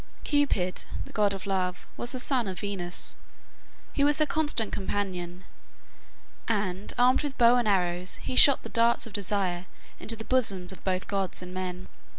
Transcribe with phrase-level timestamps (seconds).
[0.23, 3.17] Cupid (Eros), the god of love, was the son of Venus.
[3.93, 5.43] He was her constant companion;
[6.47, 9.67] and, armed with bow and arrows, he shot the darts of desire
[9.99, 11.87] into the bosoms of both gods and men.